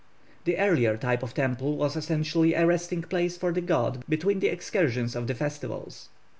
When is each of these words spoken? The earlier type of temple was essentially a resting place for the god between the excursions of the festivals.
The 0.45 0.57
earlier 0.57 0.97
type 0.97 1.21
of 1.21 1.35
temple 1.35 1.77
was 1.77 1.95
essentially 1.95 2.55
a 2.55 2.65
resting 2.65 3.03
place 3.03 3.37
for 3.37 3.51
the 3.51 3.61
god 3.61 4.03
between 4.09 4.39
the 4.39 4.47
excursions 4.49 5.15
of 5.15 5.27
the 5.27 5.35
festivals. 5.35 6.09